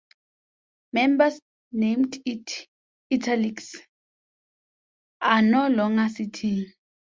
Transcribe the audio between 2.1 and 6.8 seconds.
in "italics" are no longer sitting.